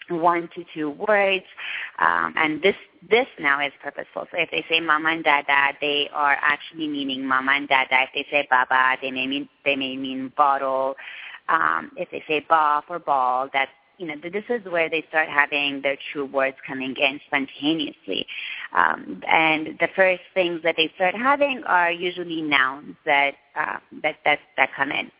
[0.10, 1.46] one to two words,
[2.00, 2.76] um, and this
[3.10, 4.28] this now is purposeful.
[4.32, 8.04] So if they say mama and dada, they are actually meaning mama and dada.
[8.04, 10.96] If they say baba, they may mean they may mean bottle.
[11.50, 15.30] Um, if they say ba for ball, that's you know, this is where they start
[15.30, 18.26] having their true words coming in spontaneously.
[18.76, 24.16] Um, and the first things that they start having are usually nouns that, uh, that,
[24.26, 25.12] that, that come in.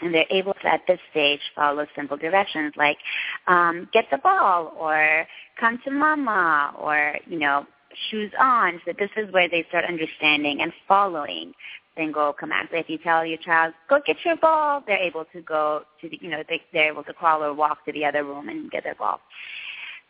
[0.00, 2.98] And they're able to, at this stage, follow simple directions like
[3.46, 5.26] um, get the ball or
[5.60, 7.66] come to mama or, you know,
[8.10, 8.80] shoes on.
[8.84, 11.52] So this is where they start understanding and following
[11.96, 12.68] single command.
[12.70, 16.08] So if you tell your child, go get your ball, they're able to go to
[16.08, 18.70] the, you know, they, they're able to crawl or walk to the other room and
[18.70, 19.20] get their ball.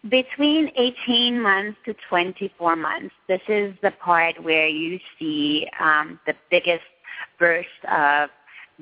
[0.09, 6.35] between 18 months to 24 months, this is the part where you see um, the
[6.51, 6.85] biggest
[7.38, 8.29] burst of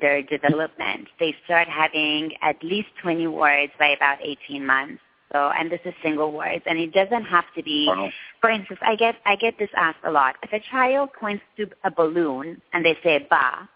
[0.01, 1.09] their development.
[1.21, 5.01] They start having at least 20 words by about 18 months.
[5.33, 7.87] So, and this is single words, and it doesn't have to be.
[7.89, 8.11] Wow.
[8.41, 10.37] For instance, I get I get this asked a lot.
[10.43, 13.69] If a child points to a balloon and they say ba,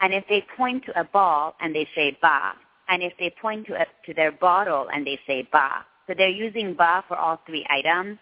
[0.00, 2.52] and if they point to a ball and they say ba,
[2.88, 6.28] and if they point to a, to their bottle and they say ba, so they're
[6.28, 8.18] using ba for all three items.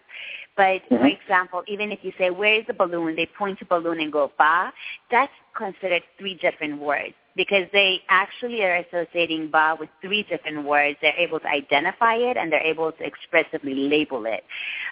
[0.57, 1.05] But for mm-hmm.
[1.05, 3.15] example, even if you say, where is the balloon?
[3.15, 4.73] They point to balloon and go ba.
[5.09, 10.97] That's considered three different words because they actually are associating ba with three different words.
[11.01, 14.43] They're able to identify it and they're able to expressively label it.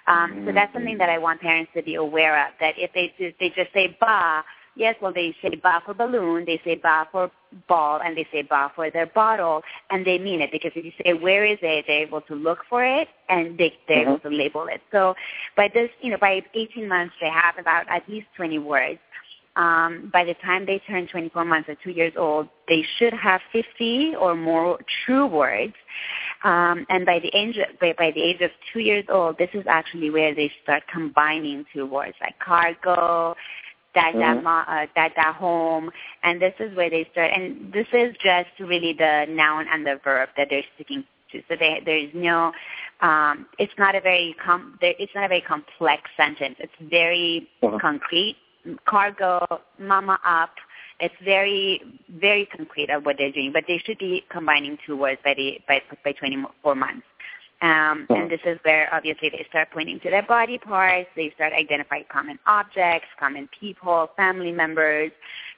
[0.06, 2.52] Um, so that's something that I want parents to be aware of.
[2.60, 4.42] That if they if they just say ba,
[4.74, 7.30] yes, well they say ba for balloon, they say ba for
[7.68, 10.92] ball, and they say ba for their bottle, and they mean it because if you
[11.04, 14.30] say where is it, they're able to look for it and they they're able to
[14.30, 14.80] label it.
[14.92, 15.14] So
[15.56, 18.98] by this, you know, by 18 months they have about at least 20 words
[19.56, 23.40] um, by the time they turn 24 months or two years old, they should have
[23.52, 25.74] 50 or more true words.
[26.44, 29.64] Um, and by the age by, by the age of two years old, this is
[29.68, 33.36] actually where they start combining two words like cargo,
[33.94, 34.42] dada, Mhm.
[34.42, 35.90] ma, uh, home,
[36.22, 37.32] and this is where they start.
[37.32, 41.42] And this is just really the noun and the verb that they're sticking to.
[41.48, 42.52] So they, there is no,
[43.00, 46.56] um, it's not a very com, it's not a very complex sentence.
[46.58, 47.80] It's very Mhm.
[47.80, 48.36] concrete.
[48.86, 50.50] Cargo, mama up.
[51.00, 55.20] It's very, very concrete of what they're doing, but they should be combining two words
[55.24, 57.06] by the by by 24 months.
[57.62, 61.08] Um, and this is where obviously they start pointing to their body parts.
[61.14, 65.10] They start identifying common objects, common people, family members.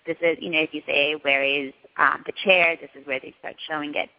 [0.04, 3.20] This is, you know, if you say where is um, the chair, this is where
[3.20, 4.10] they start showing it.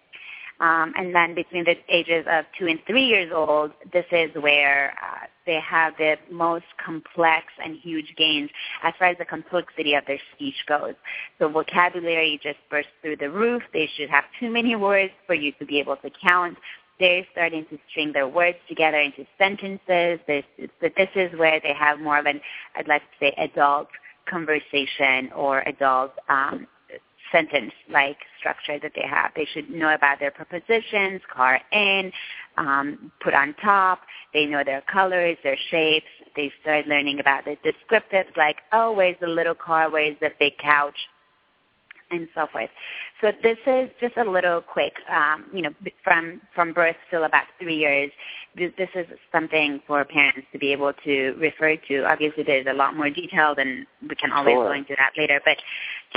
[0.61, 4.93] Um, and then between the ages of two and three years old, this is where
[5.01, 8.49] uh, they have the most complex and huge gains
[8.83, 10.93] as far as the complexity of their speech goes.
[11.39, 13.61] So vocabulary just bursts through the roof.
[13.73, 16.57] They should have too many words for you to be able to count.
[16.99, 20.19] They're starting to string their words together into sentences.
[20.27, 20.45] This,
[20.81, 22.39] this is where they have more of an,
[22.75, 23.87] I'd like to say, adult
[24.29, 26.67] conversation or adult um,
[27.33, 29.31] sentence-like structure that they have.
[29.35, 32.13] They should know about their prepositions, car in,
[32.57, 34.01] um, put on top.
[34.33, 36.07] They know their colors, their shapes.
[36.37, 39.89] They start learning about the descriptives like, oh, where's the little car?
[39.89, 40.97] Where's the big couch?
[42.11, 42.69] And so forth.
[43.21, 45.71] So this is just a little quick, um, you know,
[46.03, 48.11] from from birth till about three years.
[48.55, 52.03] This, this is something for parents to be able to refer to.
[52.03, 54.67] Obviously, there's a lot more detail, and we can always Sure.
[54.67, 55.41] go into that later.
[55.43, 55.57] But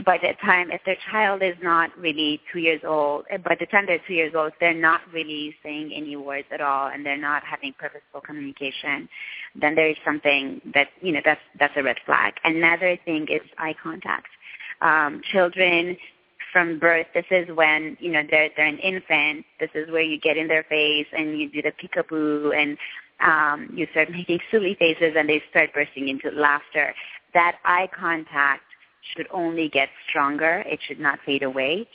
[0.04, 3.66] by the time, if their child is not really two years old, eh, by the
[3.66, 7.16] time they're two years old, they're not really saying any words at all, and they're
[7.16, 9.08] not having purposeful communication,
[9.54, 12.34] then there is something that you know that's that's a red flag.
[12.44, 14.28] Another thing is eye contact.
[14.80, 15.96] Um, children
[16.52, 19.44] from birth, this is when you know they're they're an infant.
[19.60, 22.78] This is where you get in their face and you do the peekaboo and
[23.20, 26.94] um, you start making silly faces and they start bursting into laughter.
[27.34, 28.62] That eye contact
[29.14, 30.62] should only get stronger.
[30.66, 31.86] It should not fade away.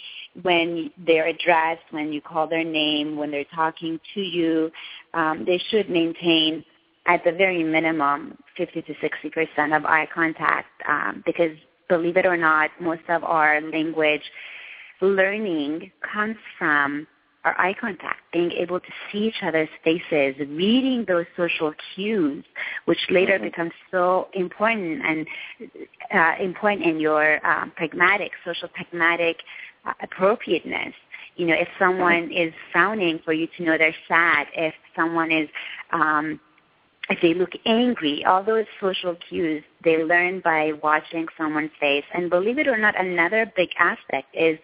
[0.42, 4.72] When they're addressed, when you call their name, when they're talking to you,
[5.14, 6.64] um, they should maintain
[7.06, 11.58] at the very minimum 50 to 60 percent of eye contact um, because
[11.94, 14.26] believe it or not, most of our language
[15.02, 15.72] learning
[16.14, 17.08] comes from
[17.44, 20.32] our eye contact, being able to see each other's faces,
[20.64, 22.46] reading those social cues,
[22.90, 23.44] which later Mhm.
[23.50, 25.20] becomes so important and
[26.20, 29.38] uh, important in your um, pragmatic, social pragmatic
[29.88, 30.94] uh, appropriateness.
[31.40, 34.44] You know, if someone is frowning, for you to know they're sad.
[34.68, 35.50] If someone is
[35.92, 36.40] um,
[37.12, 42.06] if they look angry, all those social cues they learn by watching someone's face.
[42.14, 44.58] And believe it or not, another big aspect is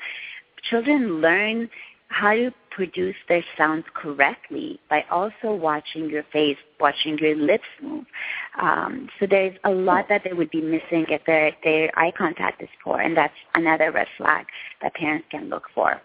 [0.70, 1.70] children learn
[2.10, 8.06] how to produce their sounds correctly by also watching your face, watching your lips move.
[8.62, 12.62] Um, so there's a lot that they would be missing if their their eye contact
[12.62, 14.46] is poor, and that's another red flag
[14.82, 16.02] that parents can look for.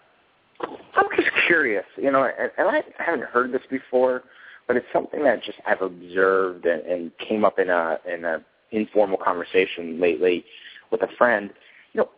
[0.59, 4.23] I'm just curious, you know, and, and I haven't heard this before,
[4.67, 8.43] but it's something that just I've observed and, and came up in a in a
[8.71, 10.45] informal conversation lately
[10.91, 11.51] with a friend.
[11.93, 12.09] You know,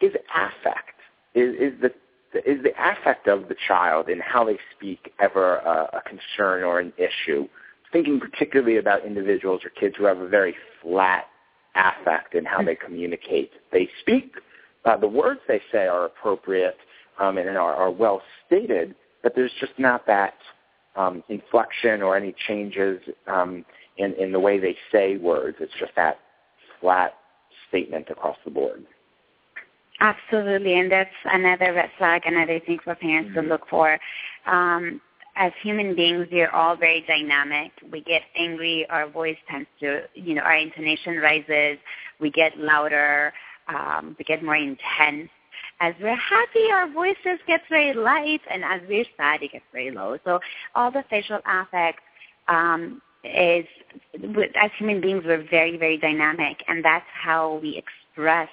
[0.00, 1.00] is affect
[1.34, 1.92] is is the
[2.34, 6.78] is the affect of the child and how they speak ever a, a concern or
[6.80, 7.48] an issue?
[7.92, 11.24] Thinking particularly about individuals or kids who have a very flat
[11.74, 13.50] affect in how they communicate.
[13.72, 14.34] They speak,
[14.84, 16.76] uh, the words they say are appropriate
[17.18, 20.34] um, and are, are well stated, but there's just not that
[20.96, 23.64] um, inflection or any changes um,
[23.96, 25.56] in, in the way they say words.
[25.60, 26.18] It's just that
[26.80, 27.14] flat
[27.68, 28.84] statement across the board.
[30.00, 33.42] Absolutely, and that's another red flag, another thing for parents mm-hmm.
[33.42, 33.98] to look for.
[34.46, 35.00] Um,
[35.36, 37.70] as human beings, we are all very dynamic.
[37.92, 41.78] We get angry, our voice tends to, you know, our intonation rises,
[42.18, 43.32] we get louder,
[43.68, 45.28] um, we get more intense.
[45.80, 49.90] As we're happy, our voices gets very light, and as we're sad, it gets very
[49.90, 50.18] low.
[50.24, 50.38] So
[50.74, 52.00] all the facial affect
[52.48, 53.64] um, is,
[54.14, 58.50] as human beings, we're very, very dynamic, and that's how we express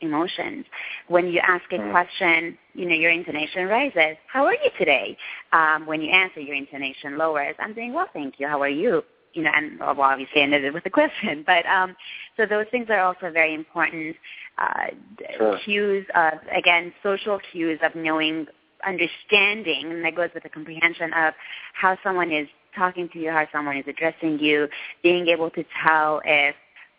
[0.00, 0.64] emotions.
[1.08, 1.90] When you ask a mm.
[1.90, 4.16] question, you know, your intonation rises.
[4.26, 5.16] How are you today?
[5.52, 7.54] Um, when you answer, your intonation lowers.
[7.58, 8.48] I'm saying, well, thank you.
[8.48, 9.02] How are you?
[9.34, 11.44] You know, and well, obviously ended it with a question.
[11.46, 11.96] But um,
[12.36, 14.16] so those things are also very important.
[14.58, 14.88] Uh,
[15.36, 15.58] sure.
[15.64, 18.46] Cues of, again, social cues of knowing,
[18.86, 21.32] understanding, and that goes with the comprehension of
[21.72, 24.68] how someone is talking to you, how someone is addressing you,
[25.02, 26.54] being able to tell if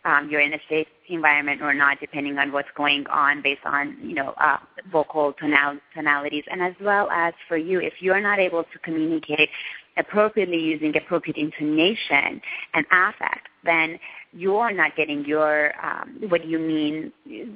[0.05, 3.97] um, you're in a safe environment or not, depending on what's going on based on,
[4.01, 4.57] you know, uh,
[4.91, 6.43] vocal tonal- tonalities.
[6.51, 9.49] And as well as for you, if you're not able to communicate
[9.97, 12.41] appropriately using appropriate intonation
[12.73, 13.99] and affect, then
[14.31, 17.11] you are not getting your, um, what you mean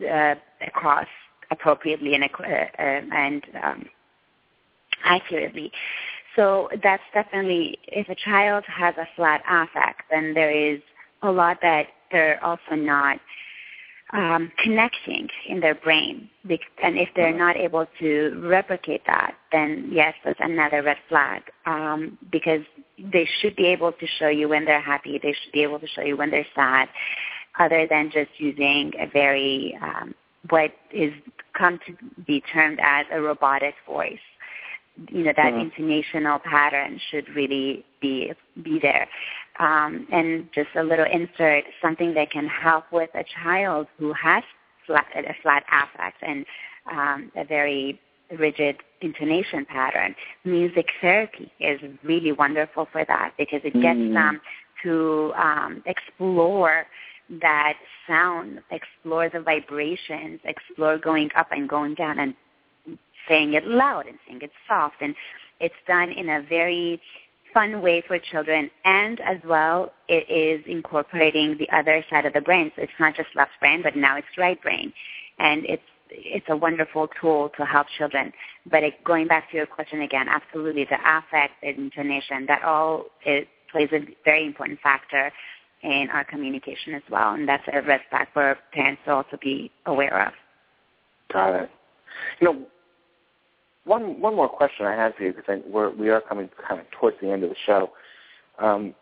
[0.10, 0.36] uh,
[0.66, 1.08] across
[1.52, 2.46] appropriately and, uh,
[2.80, 3.86] and um,
[5.04, 5.72] accurately.
[6.36, 10.80] So that's definitely, if a child has a flat affect, then there is
[11.24, 13.20] a lot that they're also not
[14.14, 16.30] um, connecting in their brain.
[16.84, 22.18] And if they're not able to replicate that, then yes, that's another red flag um,
[22.32, 22.62] because
[22.98, 25.20] they should be able to show you when they're happy.
[25.22, 26.88] They should be able to show you when they're sad,
[27.60, 30.14] other than just using a very um,
[30.50, 31.12] what is
[31.58, 31.96] come to
[32.26, 34.20] be termed as a robotic voice.
[35.10, 35.84] You know that mm-hmm.
[35.84, 38.32] intonational pattern should really be
[38.64, 39.08] be there
[39.60, 44.44] um, and just a little insert, something that can help with a child who has
[44.86, 46.46] flat, a flat affect and
[46.92, 48.00] um, a very
[48.38, 50.16] rigid intonation pattern.
[50.44, 54.14] Music therapy is really wonderful for that because it gets mm.
[54.14, 54.42] them
[54.84, 56.86] to um, explore
[57.42, 57.74] that
[58.08, 62.34] sound, explore the vibrations, explore going up and going down and
[63.28, 64.96] saying it loud and saying it soft.
[65.02, 65.16] And
[65.60, 67.02] it's done in a very
[67.54, 72.42] fun way for children and as well it is incorporating the other side of the
[72.42, 72.72] brain.
[72.76, 74.94] So it's not just left brain, but now it's right brain.
[75.40, 78.32] And it's it's a wonderful tool to help children.
[78.70, 83.06] But it, going back to your question again, absolutely, the affect, the intonation, that all
[83.26, 85.32] it plays a very important factor
[85.84, 87.34] in our communication as well.
[87.34, 90.34] And that's a red flag for parents to also be aware of.
[91.32, 91.70] Got it.
[92.40, 92.66] You know,
[93.88, 96.88] one one more question I have for you because we're we are coming kind of
[96.92, 97.92] towards the end of the show.
[98.60, 98.94] Um,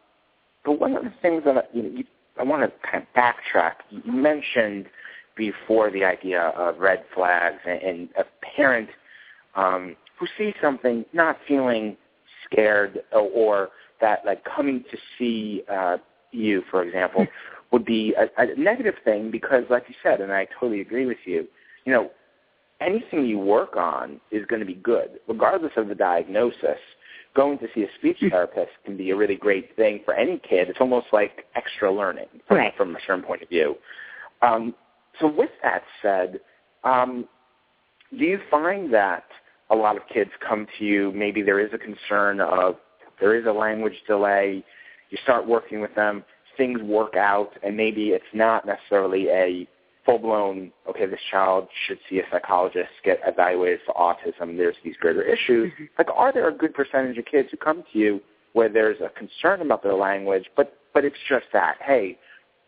[0.63, 2.03] but one of the things that I, you know, you,
[2.39, 3.73] I want to kind of backtrack.
[3.89, 4.87] You mentioned
[5.35, 8.23] before the idea of red flags and, and a
[8.55, 8.89] parent
[9.55, 11.97] um, who sees something not feeling
[12.45, 13.69] scared or, or
[14.01, 15.97] that like coming to see uh,
[16.31, 17.25] you, for example,
[17.71, 21.17] would be a, a negative thing because, like you said, and I totally agree with
[21.25, 21.47] you.
[21.85, 22.11] You know,
[22.81, 26.79] anything you work on is going to be good, regardless of the diagnosis.
[27.35, 28.29] Going to see a speech hmm.
[28.29, 30.69] therapist can be a really great thing for any kid.
[30.69, 32.73] It's almost like extra learning from, right.
[32.77, 33.75] from a certain point of view.
[34.41, 34.73] Um,
[35.19, 36.39] so with that said,
[36.83, 37.27] um,
[38.17, 39.25] do you find that
[39.69, 42.75] a lot of kids come to you, maybe there is a concern of
[43.19, 44.63] there is a language delay,
[45.09, 46.23] you start working with them,
[46.57, 49.67] things work out, and maybe it's not necessarily a
[50.05, 54.95] full blown, okay, this child should see a psychologist, get evaluated for autism, there's these
[54.97, 55.71] greater issues.
[55.73, 55.85] Mm-hmm.
[55.97, 58.21] Like, are there a good percentage of kids who come to you
[58.53, 62.17] where there's a concern about their language, but, but it's just that, hey,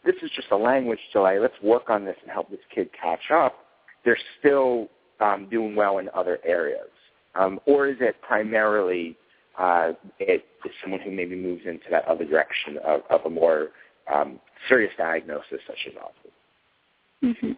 [0.03, 3.31] this is just a language delay, let's work on this and help this kid catch
[3.31, 3.55] up.
[4.03, 6.89] They're still um, doing well in other areas.
[7.35, 9.15] Um, or is it primarily
[9.59, 13.69] uh, it is someone who maybe moves into that other direction of, of a more
[14.13, 16.26] um, serious diagnosis such as autism?
[17.24, 17.51] Mm-hmm.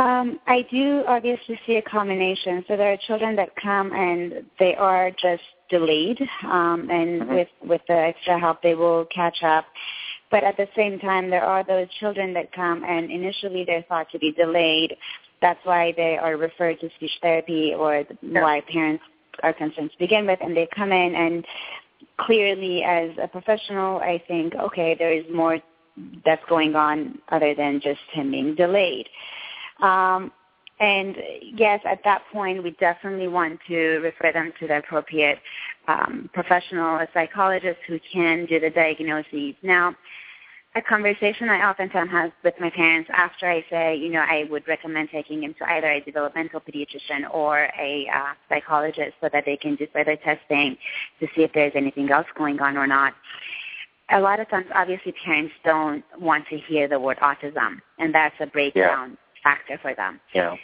[0.00, 2.64] Um, I do obviously see a combination.
[2.66, 7.34] So there are children that come and they are just delayed, um, and mm-hmm.
[7.34, 9.66] with with the extra help they will catch up.
[10.30, 14.10] But at the same time, there are those children that come and initially they're thought
[14.12, 14.96] to be delayed.
[15.42, 19.04] That's why they are referred to speech therapy or why parents
[19.42, 21.44] are concerned to begin with, and they come in and
[22.18, 25.58] clearly as a professional, I think, okay, there is more
[26.24, 29.08] that's going on other than just him being delayed.
[29.80, 30.32] Um,
[30.80, 35.38] and yes, at that point, we definitely want to refer them to the appropriate
[35.86, 39.54] um, professional, a psychologist who can do the diagnoses.
[39.62, 39.94] Now,
[40.74, 44.66] a conversation I oftentimes have with my parents after I say, you know, I would
[44.66, 49.56] recommend taking him to either a developmental pediatrician or a uh, psychologist so that they
[49.58, 50.78] can do further testing
[51.20, 53.12] to see if there's anything else going on or not.
[54.12, 58.34] A lot of times, obviously, parents don't want to hear the word autism, and that's
[58.40, 59.42] a breakdown yeah.
[59.42, 60.20] factor for them.
[60.34, 60.56] Yeah.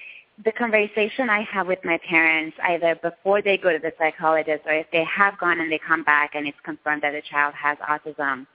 [0.45, 4.75] The conversation I have with my parents, either before they go to the psychologist or
[4.75, 7.77] if they have gone and they come back and it's confirmed that the child has
[7.79, 8.47] autism,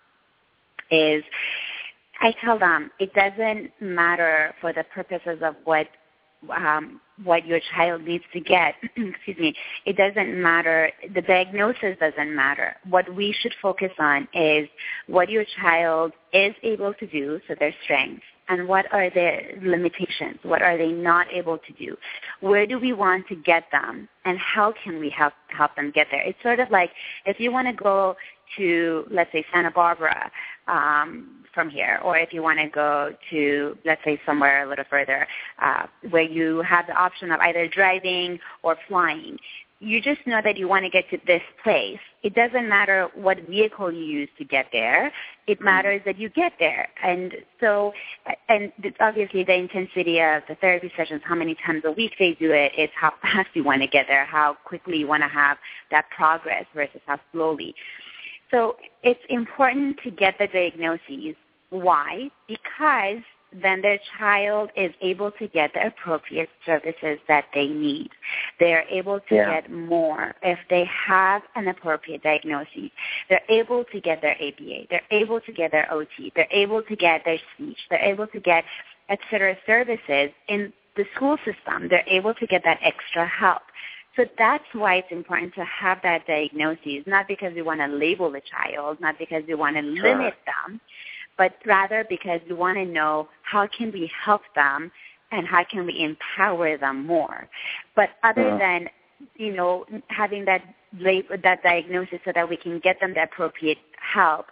[0.91, 1.24] is
[2.22, 5.88] I tell them it doesn't matter for the purposes of what
[6.52, 8.76] um, what your child needs to get.
[8.98, 9.56] Excuse me.
[9.86, 10.91] It doesn't matter.
[11.14, 12.76] The diagnosis doesn't matter.
[12.89, 14.68] What we should focus on is
[15.08, 20.39] what your child is able to do, so their strengths, and what are their limitations?
[20.41, 21.96] What are they not able to do?
[22.41, 26.08] Where do we want to get them, and how can we help help them get
[26.12, 26.22] there?
[26.22, 26.91] It's sort of like
[27.26, 28.16] if you want to go
[28.58, 30.32] to, let's say, Santa Barbara
[30.68, 34.86] um, from here, or if you want to go to, let's say, somewhere a little
[34.89, 35.28] further,
[35.62, 39.38] uh, where you have the option of either driving or flying.
[39.80, 41.99] You just know that you want to get to this place.
[42.24, 45.12] It doesn't matter what vehicle you use to get there.
[45.45, 45.66] It mm-hmm.
[45.66, 46.88] matters that you get there.
[47.04, 47.91] And so,
[48.47, 52.51] and obviously the intensity of the therapy sessions, how many times a week they do
[52.51, 55.58] it, it's how fast you want to get there, how quickly you want to have
[55.91, 57.76] that progress versus how slowly.
[58.54, 61.36] So it's important to get the diagnoses.
[61.72, 62.30] Why?
[62.47, 63.24] Because
[63.62, 68.10] then their child is able to get the appropriate services that they need.
[68.60, 69.62] They are able to yeah.
[69.62, 72.91] get more if they have an appropriate diagnosis.
[73.30, 74.88] They're able to get their ABA.
[74.89, 76.32] They're able to get their OT.
[76.36, 77.78] They're able to get their speech.
[77.89, 78.64] They're able to get
[79.10, 81.89] et cetera services in the school system.
[81.89, 83.64] They're able to get that extra help.
[84.16, 88.32] So that's why it's important to have that diagnosis, not because we want to label
[88.32, 90.16] the child, not because we want to sure.
[90.16, 90.80] limit them,
[91.38, 94.91] but rather because we want to know how can we help them
[95.32, 97.49] and how can we empower them more.
[97.95, 98.57] But other uh-huh.
[98.59, 98.89] than
[99.36, 100.61] you know having that
[100.99, 103.80] label, that diagnosis so that we can get them the appropriate
[104.14, 104.45] help,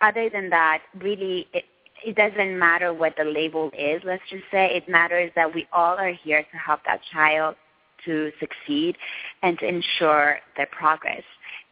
[0.00, 1.64] other than that, really it,
[2.04, 4.00] it doesn't matter what the label is.
[4.04, 7.56] Let's just say it matters that we all are here to help that child
[8.04, 8.96] to succeed
[9.42, 11.22] and to ensure their progress.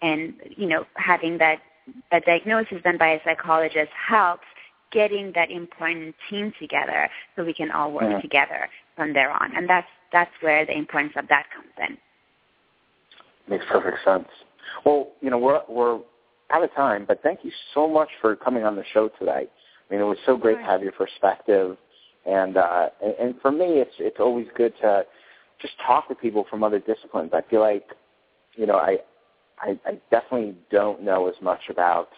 [0.03, 1.61] And, you know, having that,
[2.11, 4.45] that diagnosis done by a psychologist helps
[4.93, 8.21] getting that important team together so we can all work yeah.
[8.21, 9.57] together from there on.
[9.57, 11.99] And that's, that's where the importance of that comes in.
[13.49, 14.29] Makes perfect sense.
[14.85, 16.01] Well, you know, we're, we're
[16.51, 19.47] out of time, but thank you so much for coming on the show today.
[19.49, 21.77] I mean, it was so great to have your perspective,
[22.27, 25.05] and uh, and, and for me, it's it's always good to
[25.65, 27.31] just talk to people from other disciplines.
[27.33, 27.87] I feel like,
[28.55, 28.99] you know, I,
[29.59, 32.09] I, I definitely don't know as much about,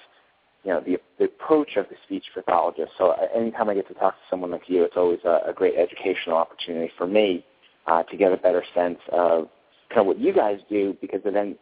[0.64, 2.90] you know, the, the approach of the speech pathologist.
[2.98, 5.52] So uh, anytime I get to talk to someone like you, it's always a, a
[5.54, 7.44] great educational opportunity for me
[7.86, 9.48] uh, to get a better sense of
[9.90, 11.56] kind of what you guys do because it then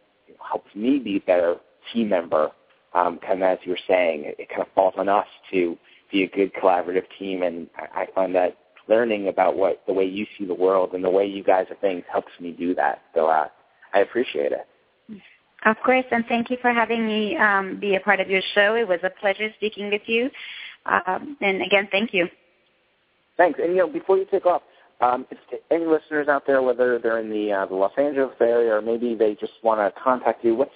[0.49, 1.57] helps me be a better
[1.93, 2.51] team member.
[2.95, 5.77] Um, kind of as you were saying, it, it kind of falls on us to
[6.11, 8.57] be a good collaborative team, and I, I find that
[8.89, 11.77] learning about what the way you see the world and the way you guys are
[11.77, 13.03] things helps me do that.
[13.15, 13.49] So uh,
[13.93, 14.67] I appreciate it.
[15.65, 18.75] Of course, and thank you for having me um, be a part of your show.
[18.75, 20.29] It was a pleasure speaking with you.
[20.85, 22.29] Um, and again, thank you.
[23.39, 23.59] Thanks.
[23.63, 24.63] And you know, before you take off,
[25.01, 25.39] um, if
[25.71, 29.15] any listeners out there, whether they're in the uh, the Los Angeles area or maybe
[29.15, 30.71] they just want to contact you, what's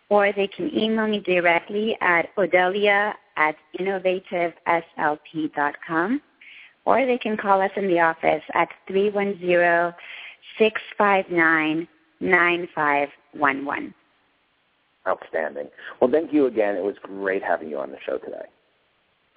[0.09, 6.22] or they can email me directly at odelia at innovativeslp.com,
[6.87, 9.93] or they can call us in the office at 310
[10.59, 11.87] 659
[12.20, 13.95] 9511.
[15.07, 15.69] Outstanding.
[16.01, 16.77] Well, thank you again.
[16.77, 18.47] It was great having you on the show today.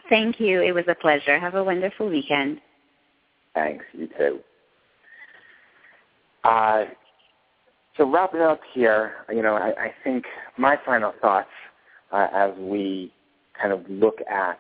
[0.09, 0.61] Thank you.
[0.61, 1.37] It was a pleasure.
[1.39, 2.61] Have a wonderful weekend.
[3.53, 3.83] Thanks.
[3.93, 4.39] You too.
[6.43, 6.85] Uh,
[7.97, 10.25] so wrapping up here, you know, I, I think
[10.57, 11.49] my final thoughts
[12.11, 13.11] uh, as we
[13.59, 14.59] kind of look at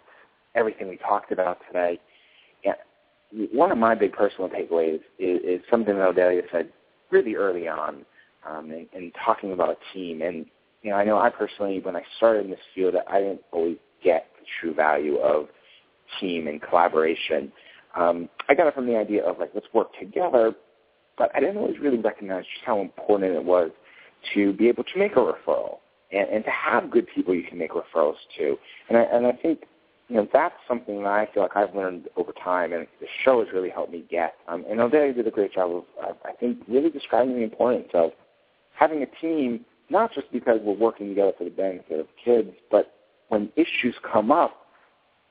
[0.55, 1.99] everything we talked about today,
[2.65, 2.73] yeah,
[3.53, 6.69] one of my big personal takeaways is, is something that Odelia said
[7.11, 8.05] really early on
[8.49, 10.21] um, in, in talking about a team.
[10.21, 10.45] And
[10.87, 13.75] you know, I know I personally, when I started in this field, I didn't always
[14.01, 15.47] get the true value of
[16.21, 17.51] team and collaboration.
[17.93, 20.55] Um, I got it from the idea of like let's work together,
[21.17, 23.71] but I didn't always really recognize just how important it was
[24.33, 25.79] to be able to make a referral
[26.13, 28.55] and, and to have good people you can make referrals to.
[28.87, 29.63] And I, and I think
[30.07, 33.43] you know that's something that I feel like I've learned over time, and the show
[33.43, 34.35] has really helped me get.
[34.47, 38.11] Um, and Odelia did a great job of, I think, really describing the importance of
[38.73, 42.93] having a team, not just because we're working together for the benefit of kids, but
[43.29, 44.67] when issues come up,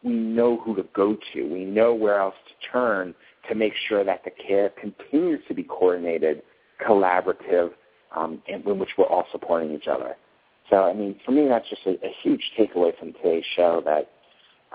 [0.03, 1.43] we know who to go to.
[1.43, 3.15] We know where else to turn
[3.49, 6.43] to make sure that the care continues to be coordinated,
[6.87, 7.71] collaborative,
[8.15, 10.17] um, and in which we're all supporting each other.
[10.71, 14.11] So, I mean, for me, that's just a, a huge takeaway from today's show that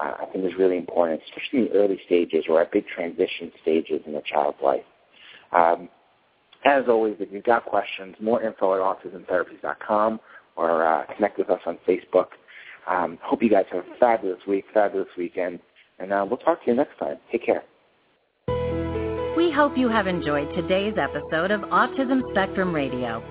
[0.02, 3.52] uh, I think is really important, especially in the early stages or at big transition
[3.62, 4.84] stages in a child's life.
[5.52, 5.90] Um,
[6.66, 10.20] as always, if you've got questions, more info at autismtherapies.com
[10.56, 12.28] or uh, connect with us on Facebook.
[12.88, 15.60] Um, hope you guys have a fabulous week, fabulous weekend,
[16.00, 17.18] and uh, we'll talk to you next time.
[17.32, 17.64] Take care.
[19.38, 23.24] We hope you have enjoyed today's episode of Autism Spectrum Radio.